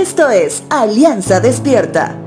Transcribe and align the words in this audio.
Esto 0.00 0.30
es 0.30 0.64
Alianza 0.70 1.40
Despierta. 1.40 2.18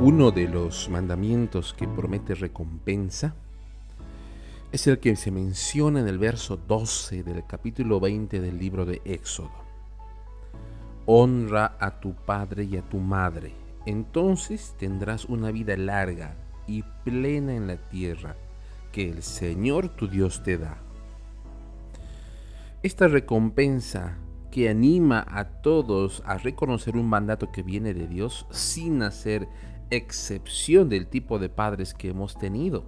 Uno 0.00 0.30
de 0.30 0.46
los 0.46 0.88
mandamientos 0.88 1.74
que 1.74 1.88
promete 1.88 2.36
recompensa 2.36 3.34
es 4.70 4.86
el 4.86 5.00
que 5.00 5.16
se 5.16 5.32
menciona 5.32 5.98
en 5.98 6.06
el 6.06 6.20
verso 6.20 6.56
12 6.56 7.24
del 7.24 7.44
capítulo 7.48 7.98
20 7.98 8.40
del 8.40 8.60
libro 8.60 8.86
de 8.86 9.02
Éxodo. 9.04 9.50
Honra 11.06 11.76
a 11.80 11.98
tu 11.98 12.14
padre 12.14 12.62
y 12.62 12.76
a 12.76 12.82
tu 12.82 12.98
madre, 12.98 13.56
entonces 13.86 14.76
tendrás 14.78 15.24
una 15.24 15.50
vida 15.50 15.76
larga 15.76 16.36
y 16.68 16.84
plena 17.02 17.56
en 17.56 17.66
la 17.66 17.76
tierra 17.88 18.36
que 18.92 19.10
el 19.10 19.24
Señor 19.24 19.88
tu 19.88 20.06
Dios 20.06 20.44
te 20.44 20.58
da. 20.58 20.78
Esta 22.82 23.06
recompensa 23.06 24.18
que 24.50 24.68
anima 24.68 25.24
a 25.28 25.62
todos 25.62 26.20
a 26.26 26.36
reconocer 26.36 26.96
un 26.96 27.08
mandato 27.08 27.52
que 27.52 27.62
viene 27.62 27.94
de 27.94 28.08
Dios 28.08 28.44
sin 28.50 29.04
hacer 29.04 29.46
excepción 29.90 30.88
del 30.88 31.06
tipo 31.06 31.38
de 31.38 31.48
padres 31.48 31.94
que 31.94 32.08
hemos 32.08 32.36
tenido, 32.36 32.84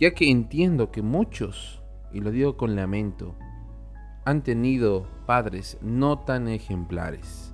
ya 0.00 0.14
que 0.14 0.30
entiendo 0.30 0.92
que 0.92 1.02
muchos, 1.02 1.82
y 2.10 2.20
lo 2.20 2.30
digo 2.30 2.56
con 2.56 2.74
lamento, 2.74 3.34
han 4.24 4.42
tenido 4.42 5.06
padres 5.26 5.76
no 5.82 6.20
tan 6.20 6.48
ejemplares. 6.48 7.52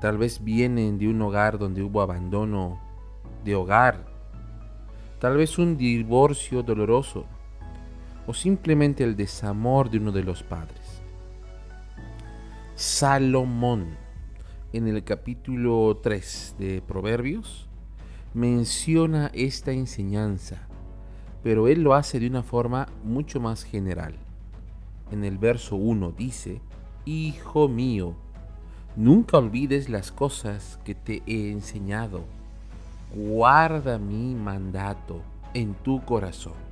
Tal 0.00 0.16
vez 0.16 0.44
vienen 0.44 0.96
de 0.96 1.08
un 1.08 1.20
hogar 1.22 1.58
donde 1.58 1.82
hubo 1.82 2.02
abandono 2.02 2.80
de 3.44 3.56
hogar, 3.56 4.06
tal 5.18 5.38
vez 5.38 5.58
un 5.58 5.76
divorcio 5.76 6.62
doloroso 6.62 7.26
o 8.26 8.34
simplemente 8.34 9.04
el 9.04 9.16
desamor 9.16 9.90
de 9.90 9.98
uno 9.98 10.12
de 10.12 10.22
los 10.22 10.42
padres. 10.42 11.02
Salomón 12.74 13.96
en 14.72 14.88
el 14.88 15.04
capítulo 15.04 16.00
3 16.02 16.56
de 16.58 16.82
Proverbios 16.82 17.68
menciona 18.34 19.30
esta 19.34 19.72
enseñanza, 19.72 20.66
pero 21.42 21.68
él 21.68 21.82
lo 21.82 21.94
hace 21.94 22.18
de 22.18 22.26
una 22.26 22.42
forma 22.42 22.88
mucho 23.04 23.40
más 23.40 23.64
general. 23.64 24.14
En 25.10 25.24
el 25.24 25.36
verso 25.36 25.76
1 25.76 26.12
dice, 26.12 26.62
Hijo 27.04 27.68
mío, 27.68 28.14
nunca 28.96 29.36
olvides 29.38 29.88
las 29.88 30.10
cosas 30.10 30.78
que 30.84 30.94
te 30.94 31.22
he 31.26 31.50
enseñado. 31.50 32.24
Guarda 33.14 33.98
mi 33.98 34.34
mandato 34.34 35.20
en 35.52 35.74
tu 35.74 36.02
corazón. 36.04 36.71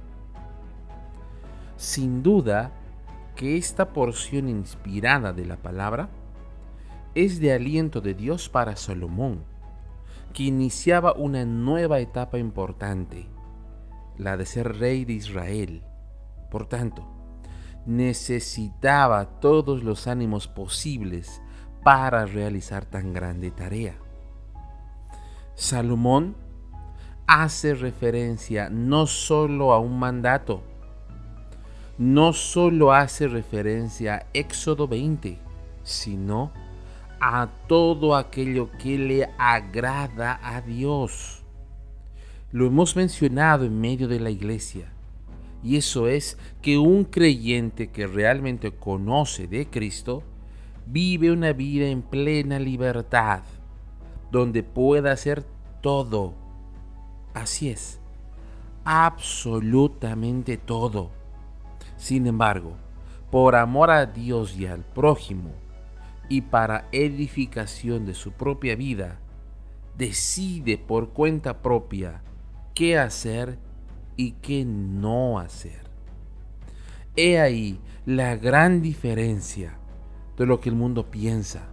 Sin 1.81 2.23
duda 2.23 2.73
que 3.37 3.57
esta 3.57 3.95
porción 3.95 4.51
inspirada 4.51 5.33
de 5.33 5.47
la 5.47 5.57
palabra 5.57 6.11
es 7.15 7.41
de 7.41 7.55
aliento 7.55 8.03
de 8.03 8.13
Dios 8.13 8.51
para 8.51 8.77
Salomón, 8.77 9.45
que 10.35 10.43
iniciaba 10.43 11.15
una 11.15 11.47
nueva 11.47 12.01
etapa 12.01 12.39
importante, 12.39 13.29
la 14.19 14.37
de 14.37 14.45
ser 14.45 14.77
rey 14.77 15.07
de 15.07 15.15
Israel. 15.15 15.83
Por 16.51 16.67
tanto, 16.67 17.09
necesitaba 17.87 19.41
todos 19.41 19.83
los 19.83 20.07
ánimos 20.07 20.49
posibles 20.49 21.41
para 21.83 22.27
realizar 22.27 22.85
tan 22.85 23.15
grande 23.15 23.53
tarea. 23.53 23.95
Salomón 25.55 26.37
hace 27.27 27.75
referencia 27.75 28.69
no 28.69 29.07
solo 29.07 29.73
a 29.73 29.79
un 29.79 29.99
mandato, 29.99 30.63
no 32.01 32.33
solo 32.33 32.95
hace 32.95 33.29
referencia 33.29 34.15
a 34.15 34.27
Éxodo 34.33 34.89
20, 34.89 35.37
sino 35.83 36.51
a 37.21 37.51
todo 37.67 38.17
aquello 38.17 38.71
que 38.79 38.97
le 38.97 39.29
agrada 39.37 40.41
a 40.43 40.63
Dios. 40.63 41.43
Lo 42.53 42.67
hemos 42.67 42.97
mencionado 42.97 43.67
en 43.67 43.79
medio 43.79 44.09
de 44.09 44.19
la 44.19 44.31
iglesia. 44.31 44.91
Y 45.63 45.77
eso 45.77 46.09
es 46.09 46.39
que 46.63 46.79
un 46.79 47.05
creyente 47.05 47.91
que 47.91 48.07
realmente 48.07 48.73
conoce 48.73 49.47
de 49.47 49.69
Cristo 49.69 50.23
vive 50.87 51.31
una 51.31 51.53
vida 51.53 51.87
en 51.89 52.01
plena 52.01 52.59
libertad, 52.59 53.43
donde 54.33 54.63
pueda 54.63 55.13
hacer 55.13 55.45
todo. 55.83 56.33
Así 57.35 57.69
es, 57.69 58.01
absolutamente 58.87 60.57
todo. 60.57 61.20
Sin 62.01 62.27
embargo, 62.27 62.77
por 63.31 63.55
amor 63.55 63.91
a 63.91 64.07
Dios 64.07 64.57
y 64.57 64.67
al 64.67 64.81
prójimo, 64.81 65.51
y 66.31 66.41
para 66.41 66.89
edificación 66.93 68.07
de 68.07 68.15
su 68.15 68.33
propia 68.33 68.75
vida, 68.75 69.19
decide 69.99 70.79
por 70.79 71.11
cuenta 71.11 71.61
propia 71.61 72.23
qué 72.75 72.99
hacer 72.99 73.59
y 74.17 74.33
qué 74.33 74.65
no 74.65 75.39
hacer. 75.39 75.83
He 77.17 77.39
ahí 77.39 77.79
la 78.07 78.35
gran 78.37 78.81
diferencia 78.81 79.77
de 80.39 80.47
lo 80.47 80.59
que 80.59 80.71
el 80.71 80.77
mundo 80.77 81.11
piensa, 81.11 81.69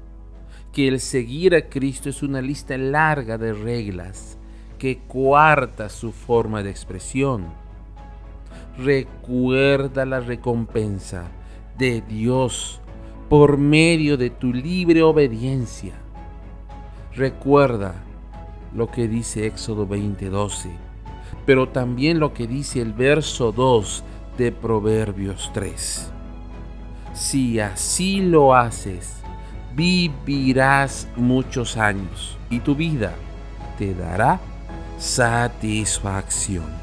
que 0.74 0.90
el 0.90 1.00
seguir 1.00 1.56
a 1.56 1.70
Cristo 1.70 2.10
es 2.10 2.22
una 2.22 2.42
lista 2.42 2.78
larga 2.78 3.38
de 3.38 3.54
reglas 3.54 4.38
que 4.78 4.98
cuarta 4.98 5.88
su 5.88 6.12
forma 6.12 6.64
de 6.64 6.70
expresión. 6.70 7.46
Recuerda 8.78 10.06
la 10.06 10.20
recompensa 10.20 11.24
de 11.80 12.02
Dios 12.02 12.80
por 13.28 13.58
medio 13.58 14.18
de 14.18 14.30
tu 14.30 14.54
libre 14.54 15.02
obediencia. 15.02 15.94
Recuerda 17.16 17.96
lo 18.76 18.92
que 18.92 19.08
dice 19.08 19.48
Éxodo 19.48 19.88
20:12, 19.88 20.70
pero 21.48 21.70
también 21.70 22.20
lo 22.20 22.34
que 22.34 22.46
dice 22.46 22.80
el 22.80 22.94
verso 22.94 23.52
2 23.52 24.04
de 24.38 24.52
Proverbios 24.52 25.50
3. 25.54 26.12
Si 27.14 27.60
así 27.60 28.22
lo 28.22 28.54
haces, 28.54 29.24
vivirás 29.76 31.08
muchos 31.16 31.78
años 31.78 32.38
y 32.52 32.60
tu 32.60 32.76
vida 32.76 33.16
te 33.80 33.96
dará 33.96 34.40
satisfacción. 35.00 36.77